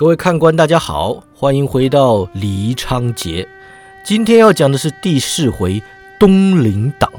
[0.00, 3.46] 各位看官，大家好，欢迎回到黎昌杰。
[4.02, 5.82] 今天要讲的是第四回
[6.18, 7.12] 东林党。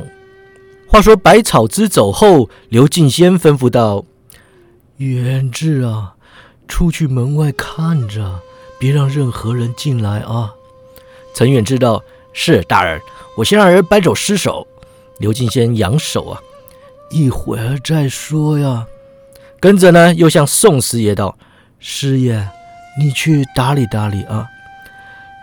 [0.87, 4.03] 话说百草之走后，刘敬先吩咐道
[4.97, 6.15] ：“远志啊，
[6.67, 8.39] 出去门外看着，
[8.79, 10.51] 别让任何人进来啊。”
[11.37, 12.01] 陈远志道
[12.33, 12.99] ：“是大人，
[13.37, 14.65] 我先让人搬走尸首。”
[15.21, 16.41] 刘敬先扬手啊，
[17.11, 18.87] 一会儿再说呀。
[19.59, 21.37] 跟着呢，又向宋师爷道
[21.77, 22.43] ：“师爷。”
[22.97, 24.47] 你去打理打理啊！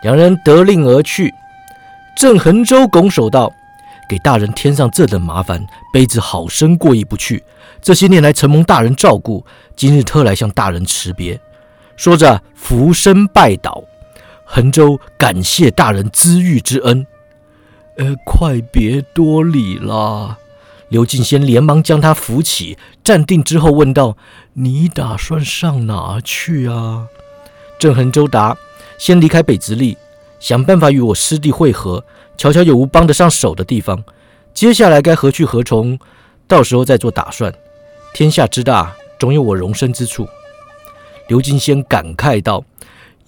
[0.02, 1.34] 两人得令而去。
[2.16, 3.52] 郑恒州拱手道
[4.08, 7.42] ：“给大人添上这等麻烦，卑职好生过意不去。
[7.80, 9.44] 这些年来承蒙大人照顾，
[9.76, 11.40] 今日特来向大人辞别。”
[11.96, 13.82] 说着俯身拜倒。
[14.44, 17.06] 恒州感谢大人知遇之恩。
[17.96, 20.38] 呃，快别多礼了。
[20.88, 24.16] 刘敬先连忙将他扶起，站定之后问道
[24.54, 27.08] ：“你打算上哪去啊？”
[27.78, 28.56] 郑恒州答
[28.98, 29.96] ：“先离开北直隶，
[30.40, 32.04] 想办法与我师弟会合，
[32.36, 34.02] 瞧瞧有无帮得上手的地方。
[34.52, 35.96] 接下来该何去何从，
[36.48, 37.54] 到时候再做打算。
[38.12, 40.26] 天下之大，总有我容身之处。”
[41.28, 42.64] 刘金仙感慨道：“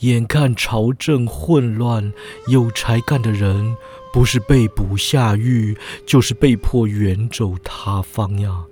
[0.00, 2.12] 眼看朝政混乱，
[2.48, 3.76] 有才干的人
[4.12, 8.64] 不是被捕下狱，就是被迫远走他方呀！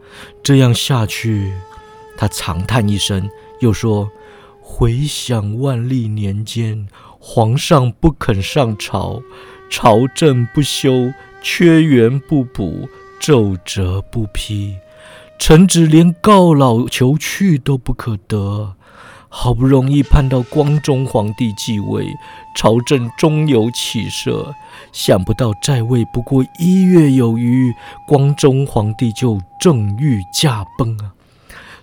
[0.43, 1.53] 这样下去……”
[2.19, 4.11] 他长叹一声，又说。
[4.71, 6.87] 回想万历年间，
[7.19, 9.23] 皇上不肯上朝，
[9.71, 11.11] 朝政不修，
[11.43, 12.87] 缺员不补，
[13.19, 14.77] 奏折不批，
[15.39, 18.75] 臣子连告老求去都不可得。
[19.31, 22.07] 好不容易盼到光宗皇帝继位，
[22.55, 24.55] 朝政终有起色，
[24.93, 27.73] 想不到在位不过一月有余，
[28.07, 31.15] 光宗皇帝就正欲驾崩啊！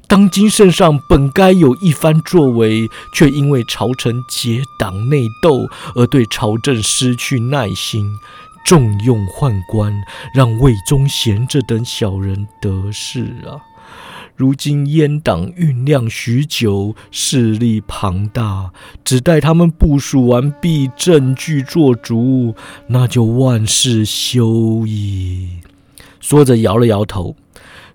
[0.08, 8.18] 当今圣上本该有一番作为，却因为朝臣结党内斗而对朝政失去耐心，
[8.66, 9.94] 重用宦官，
[10.34, 13.60] 让魏忠贤这等小人得势啊！
[14.36, 18.72] 如今阉党酝酿许久，势力庞大，
[19.04, 22.54] 只待他们部署完毕，证据做足，
[22.88, 25.62] 那就万事休矣。
[26.20, 27.36] 说着摇了摇头。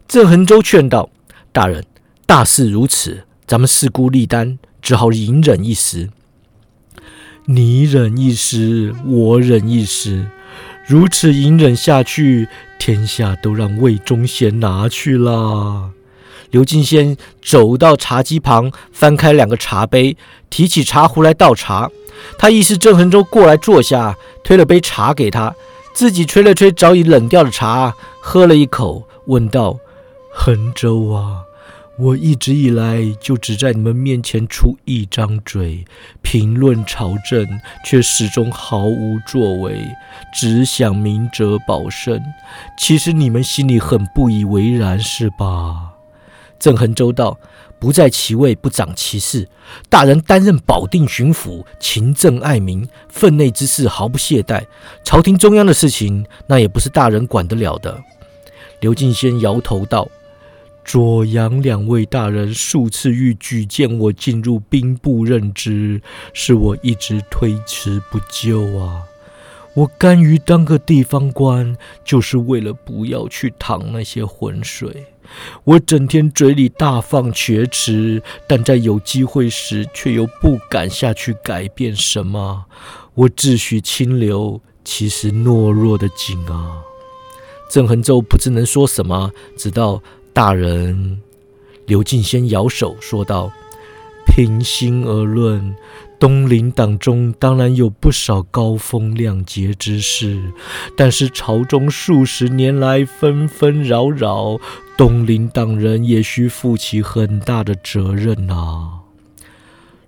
[0.08, 1.08] 郑恒洲劝道
[1.52, 1.84] ：“大人。”
[2.30, 6.10] 大事如此，咱们势孤力单，只好隐忍一时。
[7.46, 10.26] 你忍一时，我忍一时，
[10.86, 12.46] 如此隐忍下去，
[12.78, 15.90] 天下都让魏忠贤拿去了。
[16.52, 20.16] 刘敬先走到茶几旁，翻开两个茶杯，
[20.48, 21.90] 提起茶壶来倒茶。
[22.38, 25.52] 他意识郑恒洲过来坐下，推了杯茶给他，
[25.92, 29.76] 自己吹了吹早已冷掉的茶，喝了一口，问道
[30.32, 31.42] ：“恒州啊。”
[32.00, 35.84] 我一直以来就只在你们面前出一张嘴
[36.22, 37.46] 评论朝政，
[37.84, 39.86] 却始终毫无作为，
[40.32, 42.22] 只想明哲保身。
[42.78, 45.92] 其实你们心里很不以为然，是吧？
[46.58, 47.38] 郑恒州道
[47.78, 49.46] ：“不在其位，不长其事。
[49.90, 54.64] 大人担任保定巡抚，勤政爱民，分内之事毫不懈怠。
[55.04, 58.02] 朝廷中央的事情，那也不是大人管得了的。”
[58.80, 60.08] 刘敬先摇头道。
[60.84, 66.02] 左阳两位大人数次欲举荐我进入兵部任职，
[66.32, 69.02] 是我一直推迟不就啊！
[69.74, 75.06] 我甘于当个地方官，就是为了不要去淌那些浑水。
[75.62, 82.64] 我整天嘴里大放厥词，但在有机会时，却又不敢下去改变什么。
[83.14, 86.82] 我自诩清流，其实懦弱的紧啊！
[87.70, 90.02] 郑恒洲不知能说什么，直到。
[90.32, 91.18] 大人，
[91.86, 93.52] 刘敬先摇手说道
[94.24, 95.74] ：“平心而论，
[96.20, 100.40] 东林党中当然有不少高风亮节之士，
[100.96, 104.58] 但是朝中数十年来纷纷扰扰，
[104.96, 109.00] 东林党人也需负起很大的责任呐。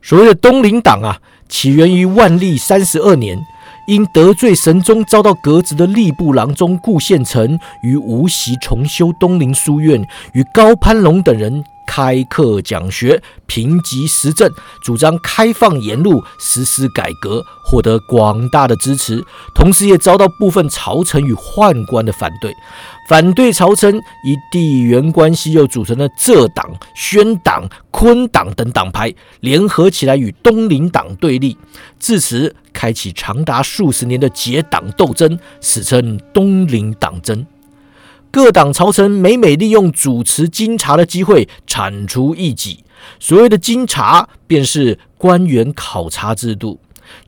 [0.00, 3.44] 所谓的东林党啊，起源于万历三十二年。”
[3.86, 14.50] 因得罪神宗，遭到革职的吏部郎中顾宪成，于无锡重修东林书院，与高攀龙等人开课讲学，评级时政，
[14.82, 19.24] 主张开放言路，实施改革，获得广大的支持，
[19.54, 22.54] 同时也遭到部分朝臣与宦官的反对。
[23.08, 31.58] 反对朝臣以地缘关系，又组成了浙党、宣党、昆党等党派，联合起来与东林党对立，
[31.98, 37.46] 至此开启长达数十年的结党斗争，史称东林党争。
[38.28, 42.82] 各党朝臣每每利用主持京察的机会铲除异己，
[43.20, 46.80] 所谓的监察，便是官员考察制度。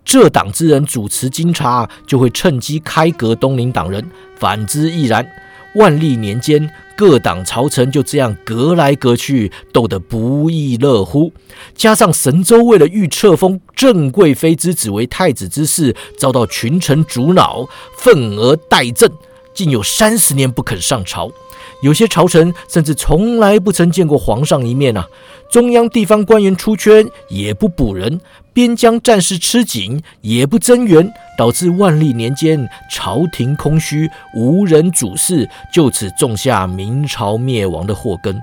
[0.04, 4.02] 这党之人主持监察，就会趁机开革东林党人；
[4.34, 5.24] 反之亦然。
[5.76, 11.32] 万历年间，各党朝臣就这样隔来隔去，斗得不亦乐乎。
[11.74, 17.68] 加上神州为了欲册封郑贵妃之子为太子之事，遭到群臣阻挠，
[17.98, 19.10] 愤而代政，
[19.52, 21.30] 竟有三十年不肯上朝。
[21.82, 25.06] 有些朝臣甚至从来不曾见过皇上一面啊！
[25.50, 28.20] 中央地方官员出圈也不补人，
[28.54, 31.12] 边疆战事吃紧也不增援。
[31.36, 38.40] 导致万历年间朝廷空虚，无人主事，就此种下明朝灭亡的祸根。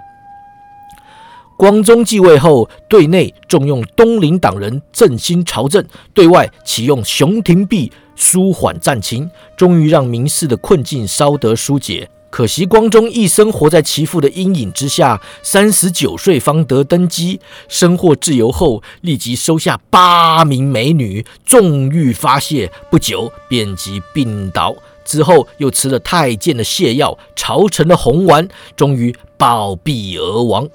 [1.55, 5.81] 光宗继位后，对内重用东林党人振兴朝政，
[6.13, 12.09] 对外启用熊廷弼舒缓战情，终于让民事的困境稍得疏解。
[12.31, 24.73] 可惜光宗一生活在其父的阴影之下，三十九岁方得登基，身获自由后，立即收下八名美女，纵欲发泄，不久便即病倒。
[25.03, 28.47] 之后又吃了太监的泻药，朝臣的红丸，
[28.77, 30.69] 终于暴毙而亡。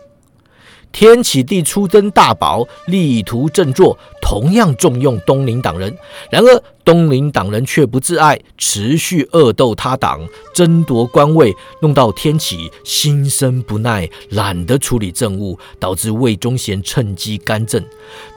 [0.92, 5.96] 天启帝初登大宝，力图振作，同样重用东林党人。
[6.32, 17.84] 然而东林党人却不自爱，持续恶斗他党，争夺官位，弄到天启心生不耐，懒得处理政务，导致魏忠贤趁机干政。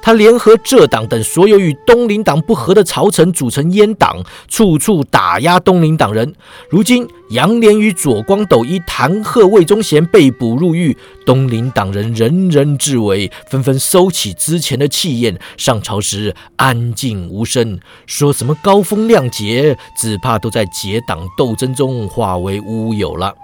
[0.02, 6.34] 他联合浙党等所有与东林党不和的朝臣，组成阉党，处处打压东林党人。
[6.70, 23.36] 如今杨涟与左光斗一弹劾魏忠贤被捕入狱，东林党人人人自危，纷纷收起之前的气焰，上朝时安静无声，说什么高风亮节，只怕都在结党斗争中化为乌有了。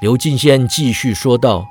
[0.00, 1.66] 刘敬先继续说道：“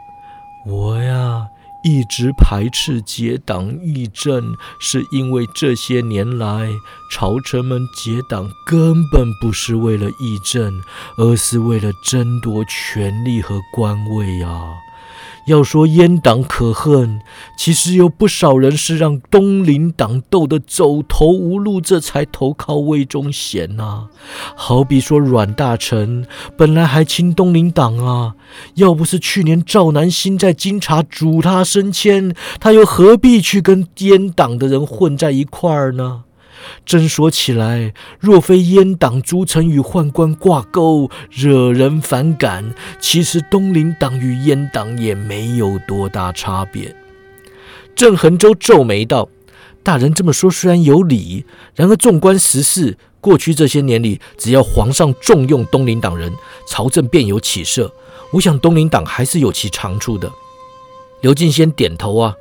[0.65, 1.47] 我呀。”
[1.83, 6.69] 一直排斥结党议政，是因为这些年来
[7.09, 10.81] 朝臣们结党根本不是为了议政，
[11.17, 14.73] 而是为了争夺权力和官位啊。
[15.45, 17.21] 要说阉党可恨，
[17.57, 24.07] 其实有不少人是让东林党斗得走投无路，这才投靠魏忠贤呐。
[24.55, 26.25] 好比说阮大铖，
[26.57, 28.35] 本来还亲东林党啊，
[28.75, 36.23] 要不是去年赵南星在京察阻他升迁，他又何必去跟阉党的人混在一块儿呢？
[36.85, 46.95] 真说起来，若非阉党诸臣与宦官挂钩，惹人反感，其实东林党与阉党也没有多大差别。
[47.95, 49.27] 郑恒洲皱眉道
[49.81, 51.45] ：“大人这么说虽然有理，
[51.75, 56.31] 然而纵观时事，过去这些年里，只要皇上重用东林党人，
[56.67, 57.91] 朝政便有起色。
[58.31, 60.31] 我想东林党还是有其长处的。”
[61.21, 62.35] 刘敬先点头啊。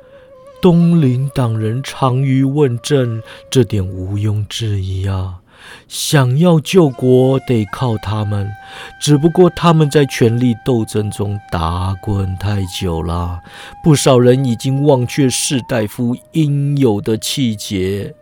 [0.67, 5.35] 东林党人长于问政，这点毋庸置疑啊！
[5.87, 8.51] 想要救国，得靠他们。
[8.99, 13.39] 只不过他们在权力斗争中打滚太久了，
[13.81, 18.13] 不少人已经忘却士大夫应有的气节。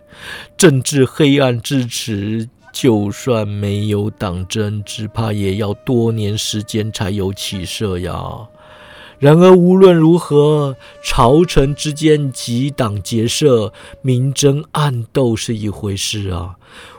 [0.56, 8.14] 政治黑暗之池，就算没有党争，只怕也要多年时间才有起色呀。
[9.20, 13.72] 然而无论如何，朝臣之间结党结社、
[14.02, 16.56] 明争暗斗是一回事啊。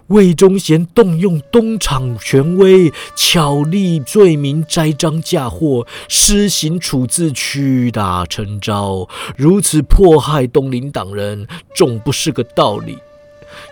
[0.08, 12.96] 魏忠贤动用东厂权威，巧立罪名、栽赃嫁祸，施行处置，屈打成招，如此迫害东林党人，总不是个道理。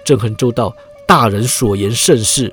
[0.04, 0.74] 郑恒周道
[1.06, 2.52] ：“大人所言甚是。”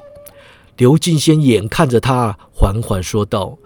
[0.78, 3.58] 刘敬先眼看着他，缓缓说道。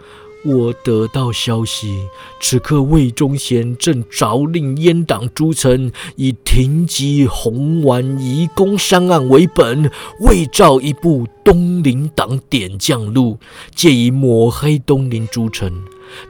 [0.45, 2.07] 我得到消息，
[2.39, 13.39] 此刻魏忠贤正着令阉党诸臣以停机红丸移宫三案为本，为造一部东林党点将录，
[13.73, 15.73] 借以抹黑东林诸臣。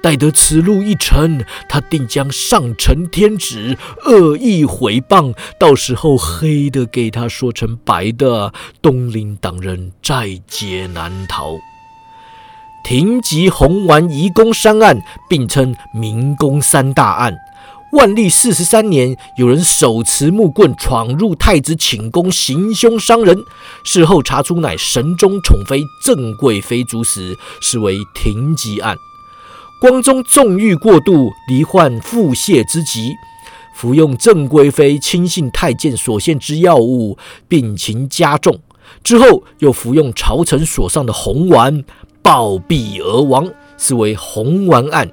[0.02, 5.36] 待得此录一成，他定将上呈天旨，恶意毁谤。
[5.60, 11.60] 到时候黑的给他说成白的，东林党人在劫难逃。
[12.86, 17.36] 停级红丸移宫三案并称明宫三大案。
[17.94, 23.44] 万历四十三年，有人手持木棍闯入太子寝宫行凶伤人，
[23.84, 28.96] 事后查出乃神宗宠妃郑贵妃主使，是为停级案。
[29.82, 33.16] 光宗纵欲过度，罹患腹泻之疾，
[33.74, 38.60] 服用郑贵妃亲信太监所献之药物，病情加重。
[39.04, 41.84] 之后又服用朝臣所上的红丸。
[42.26, 45.08] 暴毙而亡，是为红丸案。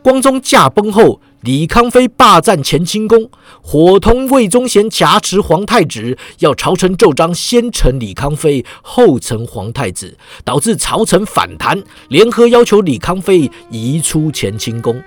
[0.00, 3.28] 光宗驾崩后，李康妃霸占乾清宫，
[3.60, 15.02] 伙同魏忠贤挟持皇太子，要朝臣奏章先呈李康妃，后呈皇太子，导致朝臣反弹，联合要求李康妃移出乾清宫。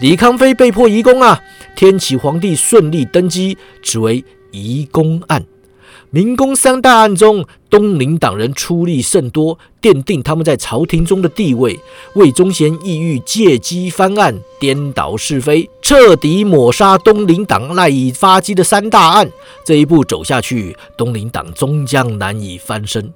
[0.00, 1.40] 李康妃被迫移宫啊！
[1.76, 5.46] 天启皇帝顺利登基，只为移宫案。
[6.12, 11.78] 民工三大案中，东林党人出力甚多，奠定他们在朝廷中的地位。
[12.14, 19.30] 魏忠贤意欲借机翻案，颠倒是非，彻底抹杀东林党赖以发迹的三大案。
[19.64, 23.12] 这一步走下去，东林党终将难以翻身。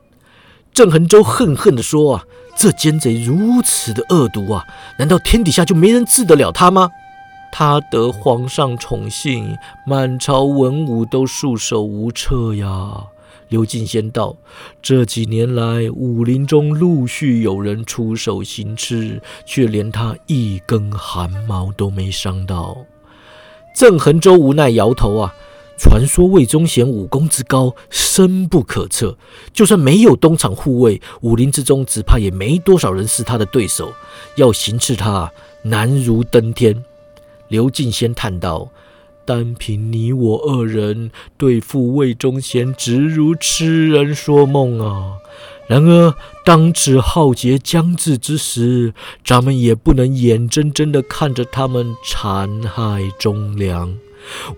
[0.72, 2.24] 郑恒洲恨恨地说：“啊，
[2.56, 4.64] 这奸贼如此的恶毒啊！
[5.00, 6.92] 难道天底下就没人治得了他吗？”
[7.56, 9.56] 他得皇上宠幸，
[9.87, 13.06] 满朝文武都束手无策呀。
[13.49, 14.34] 刘敬先道
[14.82, 22.76] ：“这几年来，武林中陆续有人出手行刺，却连他一根汗毛都没伤到。”
[23.73, 25.32] 郑恒洲无奈摇头啊。
[25.78, 29.16] 传说魏忠贤武功之高，深不可测。
[29.52, 33.92] 就算没有东厂护卫，武林之中只怕也没多少人是他的对手。
[34.34, 35.32] 要行刺他，
[35.62, 36.84] 难如登天。
[37.54, 38.68] 刘敬先叹道
[39.25, 45.12] ：“单凭你我二人对付魏忠贤，只如痴人说梦啊！
[45.68, 46.12] 然而
[46.44, 48.92] 当此浩劫将至之时，
[49.25, 53.96] 咱们也不能眼睁睁地看着他们残害忠良。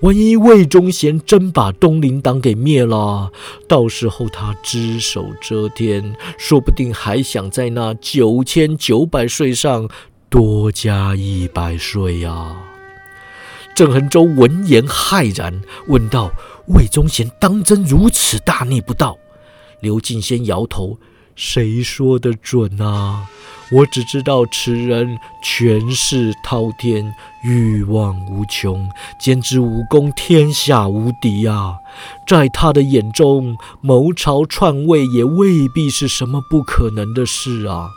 [0.01, 3.31] 万一魏忠贤真把东林党给灭了，
[3.69, 9.87] 到时候他只手遮天，说不定还想在那九千九百岁上
[10.31, 12.57] 多加一百岁呀！”
[13.77, 16.33] 郑恒洲闻言骇然，问道
[16.75, 19.19] ：“魏忠贤当真如此大逆不道？”
[19.81, 20.99] 刘敬先摇头
[21.37, 23.27] ：“谁说的准啊？
[23.71, 27.13] 我只知道此人权势滔天，
[27.45, 28.89] 欲望无穷，
[29.21, 31.75] 简直武功天下无敌啊！
[32.27, 37.91] 在他的眼中，谋朝篡位也未必是什么不可能的事啊！”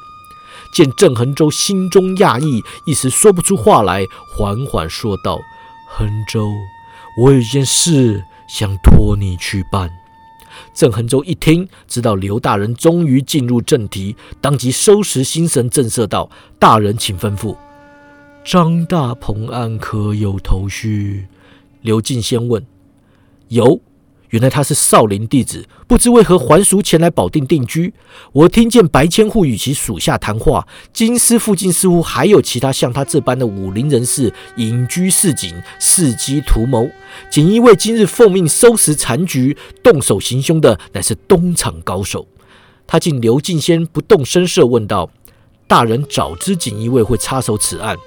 [0.75, 4.05] 见郑恒洲心中讶异，一时说不出话来，
[4.35, 5.39] 缓缓说道。
[5.91, 6.53] 恒州，
[7.17, 9.89] 我有件事想托你去办。
[10.71, 16.29] 郑恒州一听，知道刘大人终于进入正题，当即收拾心神，震慑道
[16.59, 17.57] ：“大人，请吩咐。”
[18.45, 21.27] 张大鹏案可有头绪？
[21.81, 22.63] 刘进先问
[23.49, 23.81] ：“有。”
[24.29, 27.93] 原来他是少林弟子，不知为何还俗前来保定定居。
[28.31, 36.87] 我听见白千户与其属下谈话，京师附近似乎还有其他像他这般的武林人士隐居市井，伺机图谋。
[37.31, 42.27] 锦衣卫今日奉命收拾残局，动手行凶的乃是东厂高手。
[42.85, 45.09] 他见刘敬先不动声色，问道
[45.67, 47.97] ：“大人早知锦衣卫会插手此案，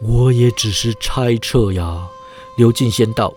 [0.00, 2.06] 我也只是猜测呀。”
[2.56, 3.34] 刘敬先道。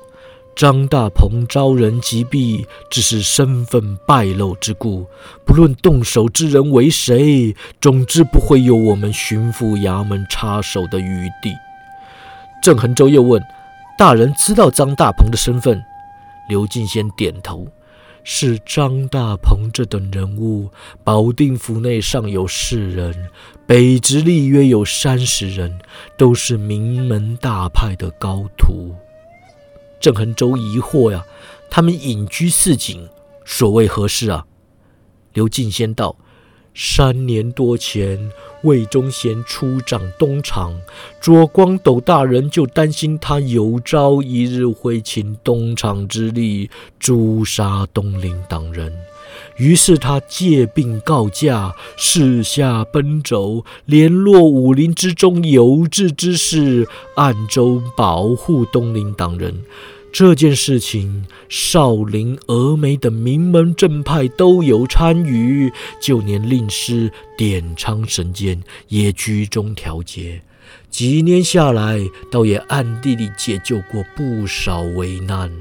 [0.59, 5.07] 张大鹏招人击毙，只是身份败露之故。
[5.45, 11.53] 不论动手之人为谁，总之不会有我们巡抚衙门插手的余地。
[12.61, 13.41] 郑恒洲又问
[13.97, 15.81] ：“大人知道张大鹏的身份？”
[16.49, 17.65] 刘敬先点头
[18.25, 20.69] ：“是张大鹏这等人物，
[21.05, 23.29] 保定府内尚有四人，
[23.65, 25.79] 北直隶约有三十人，
[26.17, 28.93] 都是名门大派的高徒。”
[29.99, 31.25] 郑恒洲疑惑呀，
[31.69, 33.09] 他们隐居市井，
[33.45, 34.45] 所谓何事啊？
[35.33, 36.15] 刘敬先道：
[36.73, 38.31] 三年多前，
[38.63, 40.79] 魏忠贤出掌东厂，
[41.21, 48.95] 左光斗大人就担心他有朝一日会请东厂之力诛杀东林党人，
[49.59, 59.63] 于是他借病告假，四下奔走，联络武林之中有志之士，暗中保护东林党人。
[60.11, 70.41] 这件事情，少林、峨眉等名门正派都有参与，就连令师点苍神剑也居中调节。
[70.89, 71.99] 几年下来，
[72.31, 75.51] 倒也暗地里解救过不少危难。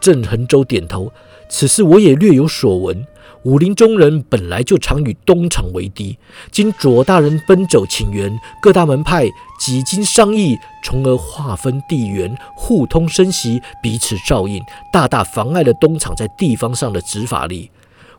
[0.00, 1.12] 郑恒洲点头，
[1.52, 3.06] 此事我也略有所闻。
[3.42, 6.16] 武林中人本来就常与东厂为敌，
[6.50, 8.32] 经左大人奔走请援，
[8.62, 9.28] 各大门派
[9.60, 17.70] 几经商议，从而划分地缘，互通声息，彼此照应，大大妨碍了东厂在地方上的执法力。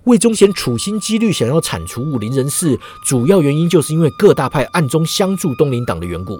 [0.04, 6.38] 魏忠贤处心积虑想要铲除武林人士，主要原因就是因为各大派暗中相助东林党的缘故。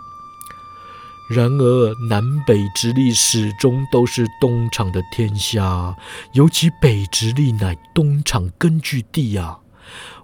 [1.30, 5.96] 然而，南北直隶始终都是东厂的天下，
[6.34, 9.60] 尤其北直隶乃东厂根据地啊！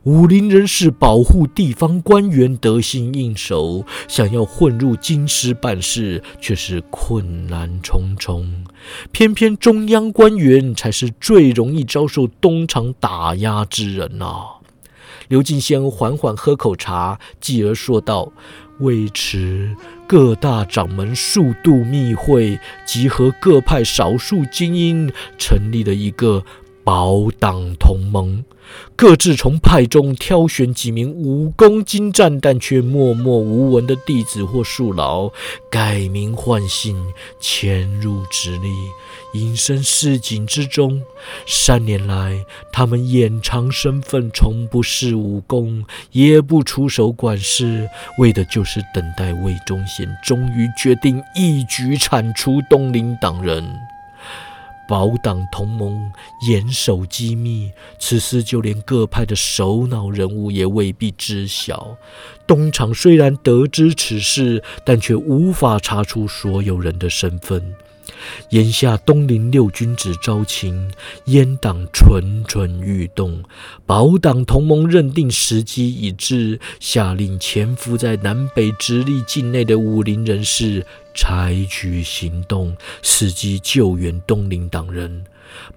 [0.03, 8.65] 武林人士保护地方官员得心应手，想要混入京师办事却是困难重重。
[9.12, 14.41] 偏偏中央官员才是最容易遭受东厂打压之人呐。
[15.27, 18.32] 刘敬先缓缓喝口茶，继而说道
[18.79, 19.69] ：“为此，
[20.07, 26.43] 各大掌门数度密会，集合各派少数精英，成立了一个
[26.83, 28.43] 保党同盟。”
[28.95, 35.31] 各自从派中挑选几名武功精湛但却默默无闻的弟子或庶老，
[35.71, 36.95] 改名换姓，
[37.39, 38.69] 潜入直隶，
[39.33, 41.01] 隐身市井之中。
[41.45, 53.79] 三年来，他们掩藏身份，从不试武功，也不出手管事，为的就是等待魏忠贤终于决定一举铲除东林党人。
[54.88, 56.12] 保党同盟
[56.48, 61.95] 严守机密，此事就连各派的首脑人物也未必知晓。
[62.50, 67.75] 东厂虽然得知此事，但却无法查出所有人的身份。
[68.50, 70.89] 眼下东林六君子招情，
[71.27, 73.44] 阉党蠢蠢欲动。
[73.86, 85.24] 保党同盟认定时机已至，下令潜伏在南北直隶境内的武林人士采取行动，伺机救援东林党人。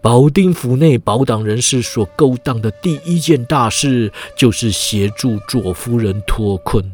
[0.00, 6.92] 保定府内保党人士所勾当的第一件大事，就是协助左夫人脱困。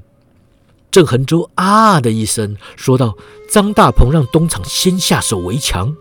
[0.90, 3.16] 郑恒洲啊的一声说道
[3.50, 5.94] ：“张大鹏让东厂先下手为强。”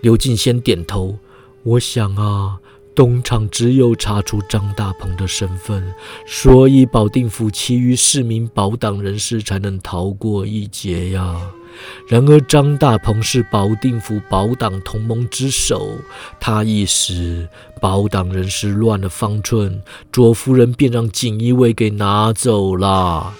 [0.00, 1.18] 刘进先点头
[1.64, 2.58] ：“我想啊，
[2.94, 5.92] 东厂只有查出张大鹏的身份，
[6.26, 11.40] 所以保定府其余市民保党人士才能逃过一劫呀。
[12.08, 15.98] 然而张大鹏是保定府保党同盟之首，
[16.38, 17.48] 他一死，
[17.80, 23.32] 保党人士乱了方寸，左夫人便让锦衣卫给拿走了。”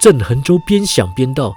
[0.00, 1.54] 郑恒洲边想边道：“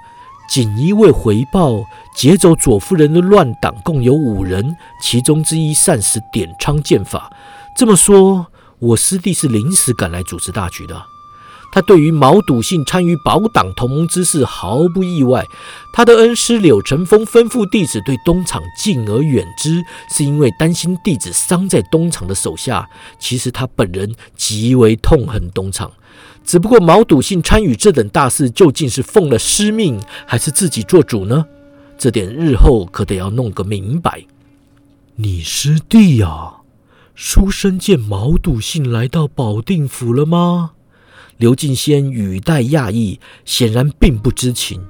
[0.50, 1.82] 锦衣卫回报，
[2.14, 7.32] 劫走左夫人的乱党共有五人，其中之一擅使点昌剑法。
[7.74, 8.46] 这么说，
[8.78, 11.13] 我师弟是临时赶来主持大局的。
[11.74, 15.44] 他对于毛笃信参与保党同盟之事毫不意外。
[15.92, 22.88] 他的恩师柳成风吩咐弟子对东厂敬而远之，是因为担心弟子伤在东厂的手下。
[23.18, 25.90] 其实他本人极为痛恨东厂。”
[26.46, 31.46] 只不过毛笃信参与这等大事，究竟是奉了师命，还是自己做主呢？
[31.98, 34.24] 这点日后可得要弄个明白。
[35.16, 36.58] 你师弟呀，
[37.16, 40.72] 书生见毛笃信来到保定府了吗？
[41.36, 44.86] 刘敬先语带讶异，显然并不知情。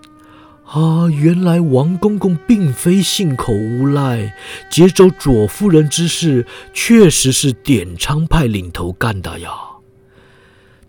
[0.66, 4.35] 啊，原来王公公并非信口无赖，
[4.70, 9.50] 劫走左夫人之事，确实是点昌派领头干的呀。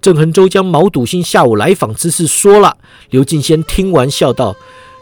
[0.01, 2.77] 郑恒洲将毛笃信下午来访之事说了，
[3.09, 4.55] 刘敬先听完笑道：“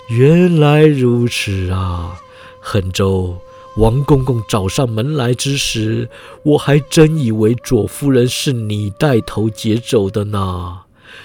[0.09, 2.15] 原来如此啊，
[2.61, 3.37] 恒洲，
[3.77, 6.09] 王公公找上门来之时，
[6.43, 10.79] 我还真以为左夫人是你带头劫走的呢。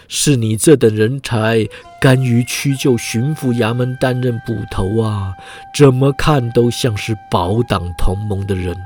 [0.06, 1.66] 是你这等人才，
[2.00, 5.32] 甘于屈就巡抚衙门担任捕头啊？
[5.74, 8.76] 怎么看都像是保党同盟的人。”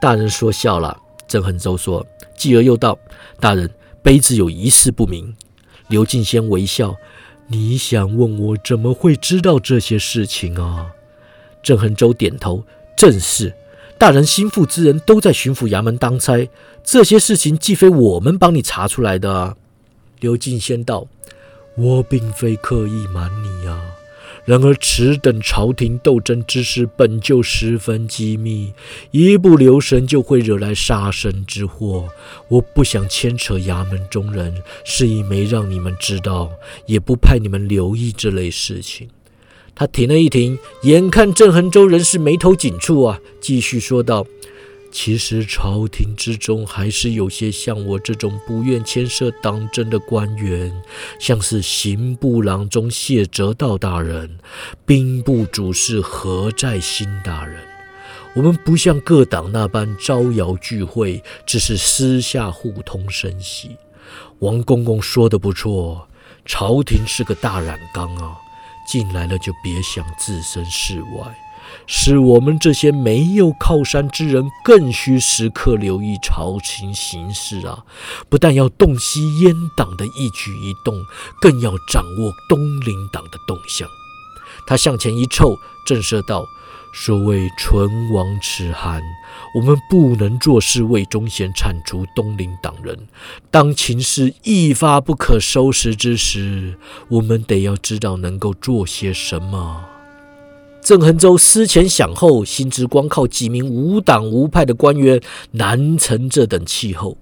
[0.00, 0.96] 大人说笑了。
[1.26, 2.98] 郑恒洲说，继而又道
[3.38, 5.34] ：“大人。”杯子有一事不明，
[5.88, 6.94] 刘敬先微笑。
[7.48, 10.92] 你想问我怎么会知道这些事情啊？
[11.62, 12.64] 郑恒洲点头，
[12.96, 13.52] 正是。
[13.98, 16.48] 大人心腹之人都在巡抚衙门当差，
[16.84, 19.56] 这些事情既非我们帮你查出来的啊。
[20.20, 21.06] 刘敬先道
[21.76, 23.80] ：“我并非刻意瞒你呀。”
[24.46, 28.72] 然而，此等朝廷斗争之事本就十分机密，
[29.10, 32.08] 一不留神就会惹来杀身之祸。
[32.48, 36.50] 我不想牵扯衙门中人，是以没让你们知道，
[36.86, 39.10] 也不派你们留意这类事情。
[39.78, 44.26] 他停了一停，眼看郑恒州人士眉头紧蹙啊，继续说道。
[44.90, 50.72] 其实朝廷之中还是有些像我这种不愿牵涉党争的官员，
[51.20, 54.38] 像是刑部郎中谢哲道大人、
[54.84, 57.60] 兵部主事何在新大人。
[58.34, 63.76] 我们不像各党那般招摇聚会，只是私下互通声息。
[64.40, 66.08] 王公公说的不错，
[66.44, 68.38] 朝廷是个大染缸啊，
[68.90, 71.38] 进来了就别想置身事外。
[71.86, 77.84] 使我们这些没有靠山之人，更需时刻留意朝廷形势啊！
[78.30, 80.94] 不但要洞悉阉党的一举一动，
[81.42, 83.86] 更要掌握东林党的动向。
[84.66, 86.46] 他向前一凑，震慑道
[86.94, 89.02] ：“所谓唇亡齿寒，
[89.54, 92.96] 我们不能坐视魏忠贤铲除东林党人。
[93.50, 96.76] 当情势一发不可收拾之时，
[97.08, 99.84] 我们得要知道能够做些什么。”
[100.82, 105.20] 郑恒洲思前想后，心知光靠几名无党无派的官员
[105.52, 107.18] 难成这等气候。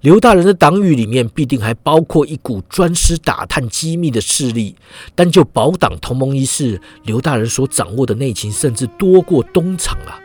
[0.00, 4.76] 刘大人的党羽里面必定还包括一股专师打探机密的势力。
[5.14, 10.20] 单就保党同盟一事，刘大人所掌握的内情甚至多过东厂啊！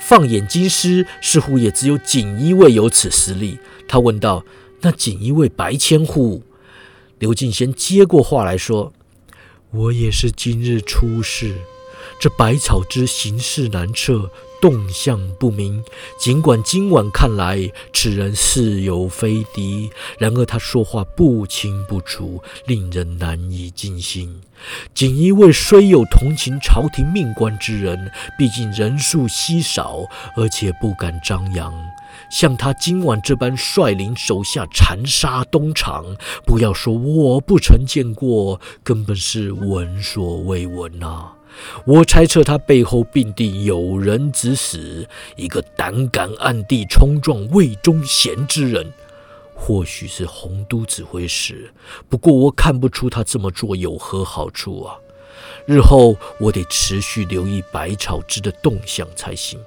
[0.00, 3.58] 放眼京师，似乎也只有锦衣卫有此实力。
[3.86, 4.44] 他问道
[4.82, 6.42] ：“那锦衣卫白千户？”
[7.20, 8.92] 刘敬先接过话来说
[9.70, 11.54] ：“我也是今日出事。”
[12.18, 14.30] 这百草之行事难测，
[14.62, 15.84] 动向不明。
[16.18, 24.40] 尽管今晚看来，此人似有非敌，然而他说话不清不楚，令人难以尽心。
[24.94, 30.04] 锦衣卫虽有同情朝廷命官之人，毕竟人数稀少，
[30.36, 31.74] 而且不敢张扬。
[32.30, 36.04] 像他今晚这般率领手下残杀东厂，
[36.46, 41.32] 不要说我不曾见过，根本是闻所未闻呐。
[41.84, 48.92] 我猜测他背后必定有人指使，一个胆敢暗地冲撞魏忠贤之人，
[49.54, 51.72] 或许是洪都指挥使。
[52.08, 54.96] 不过我看不出他这么做有何好处啊！
[55.66, 59.60] 日后我得持续留意百草枝的动向才行。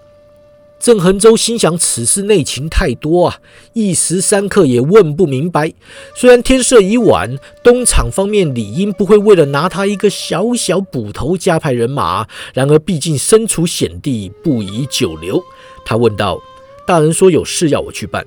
[0.77, 3.39] 郑恒洲心想：此事内情太多啊，
[3.73, 5.73] 一时三刻也问不明白。
[6.15, 12.27] 虽然天色已晚，东厂方面理应不会为了拿他一个小小捕头加派人马。
[12.53, 15.43] 然而，毕竟身处险地，不宜久留。
[15.83, 16.39] 他问道
[16.85, 18.25] ：“大人说有事要我去办。”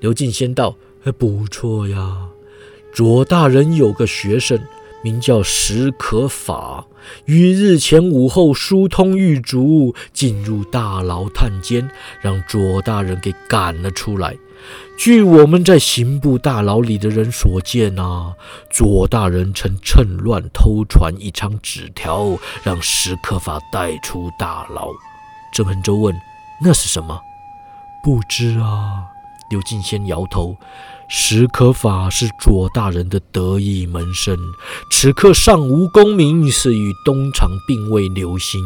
[0.00, 0.76] 刘敬先道
[1.18, 2.28] ：“不错呀，
[2.92, 4.58] 左大人有个学生。”
[5.06, 6.84] 名叫石可法，
[7.26, 11.88] 于日前午后疏通狱卒，进入大牢探监，
[12.20, 14.36] 让左大人给赶了出来。
[14.98, 18.34] 据我们在刑部大牢里的人所见啊，
[18.68, 24.88] 左大人曾趁乱偷传一张纸条，让石可法带出大牢。
[25.52, 26.12] 郑恒洲问
[26.60, 27.20] ：“那是什么？”
[28.02, 29.04] 不知啊。
[29.50, 30.56] 刘敬先摇头。
[31.08, 34.36] 史可法是左大人的得意门生，
[34.90, 38.60] 此刻尚无功名，是与东厂并未留心。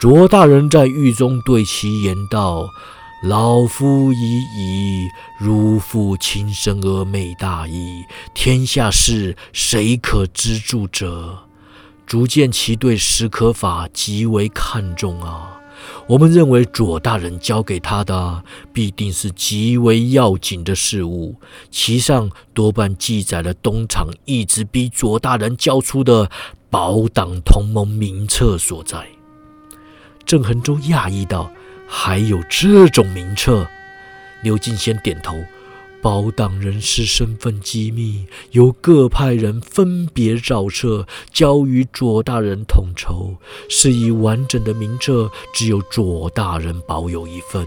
[0.00, 2.68] 左大人在狱中对其言道
[3.24, 5.08] ：“老夫已矣，
[5.40, 11.44] 如父亲生而美大矣，天下事谁可资助者？”
[12.06, 15.56] 足见其对史可法极为看重啊。
[16.06, 21.34] 我们认为左大人交给他的必定是极为要紧的事物，
[21.70, 26.30] 其上多半记载了东厂一直逼左大人交出的
[26.70, 29.06] 保党同盟名册所在。
[30.24, 31.50] 郑恒洲讶异道
[31.86, 33.66] ：“还有这种名册？”
[34.42, 35.36] 刘敬先点头。
[36.06, 43.34] 保党人士身份机密，由各派人分别造册，交予左大人统筹。
[43.68, 47.66] 是以完整的名册，只有左大人保有一份。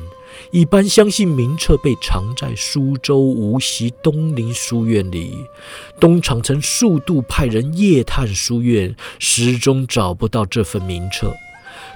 [0.51, 5.35] 一般相信名册被藏在苏州无锡东林书院里。
[5.99, 11.35] 东厂曾数度派人夜探书院，始终找不到这份名册。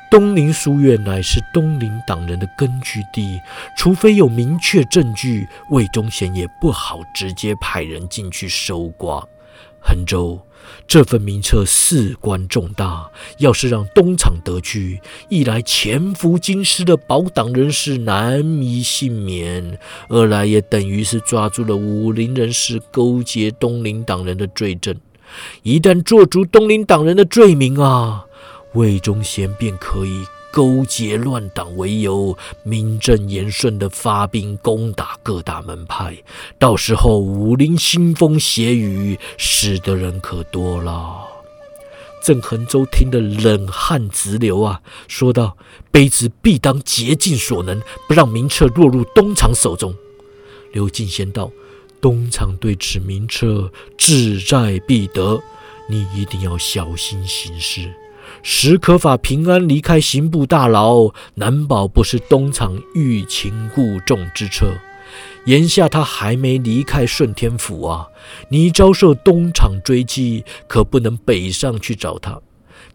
[0.10, 3.40] 东林书院乃是东林党人的根据地，
[3.76, 9.28] 除非有明确证据，魏忠贤也不好直接派人进去搜刮。
[9.86, 10.40] 衡州
[10.88, 24.96] 这份名册事关重大，要是让东厂得去，一来潜伏京师的保党人士难以幸免，二来也等于是抓住了武林人士勾结东林党人的罪证。
[25.64, 28.26] 一旦做足东林党人的罪名啊！
[28.74, 36.16] 魏忠贤便可以勾结乱党为由，名正言顺地发兵攻打各大门派。
[36.60, 41.28] 到时候武林腥风血雨，死的人可多了。
[42.24, 45.58] 郑恒洲听得冷汗直流啊，说道
[45.92, 49.94] ：“卑职必当竭尽所能，不让名册落入东厂手中。”
[50.72, 51.52] 刘敬贤道
[52.00, 55.42] ：“东厂对此名册志在必得，
[55.90, 57.94] 你一定要小心行事。”
[58.46, 64.68] 史可法平安离开刑部大牢，难保不是东厂欲擒故纵之策。
[65.46, 68.08] 眼下他还没离开顺天府啊！
[68.50, 72.38] 你遭受东厂追击，可不能北上去找他。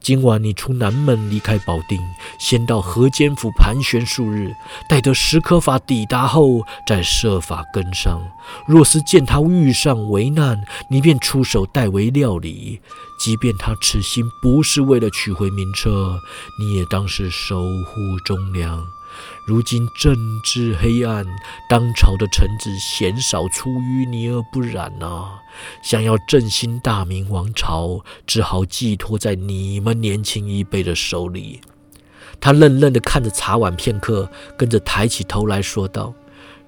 [0.01, 1.99] 今晚你出南门，离开保定，
[2.39, 4.55] 先到河间府盘旋数日，
[4.89, 8.21] 待得石可法抵达后，再设法跟上。
[8.67, 12.81] 若是见他遇上危难，你便出手代为料理。
[13.21, 16.19] 即便他此行不是为了取回名车，
[16.59, 18.98] 你也当是守护忠良。
[19.47, 21.25] 如今政治黑暗，
[21.69, 25.39] 当朝的臣子鲜少出淤泥而不染呐。
[25.83, 31.61] 想要振兴大明王朝，只好寄托在你们年轻一辈的手里。
[32.41, 36.15] 他愣愣地看着茶碗片刻，跟着抬起头来说道：“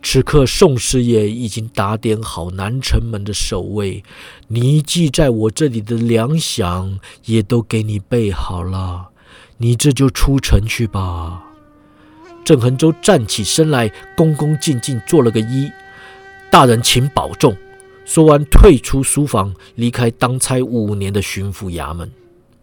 [0.03, 4.03] 此刻宋师爷已经打点好南城门的守卫，
[4.49, 9.11] 你寄在我这里的粮饷也都给你备好了，
[9.59, 11.45] 你这就出城去吧。”
[12.45, 15.71] 郑恒洲站起身来，恭恭敬敬做了个揖
[16.51, 17.57] ：“大人请保重。”
[18.05, 22.11] 说完，退出书房，离开当差五年的巡抚衙门。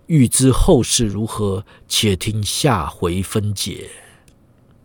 [0.07, 3.89] 欲知后事如何，且听下回分解。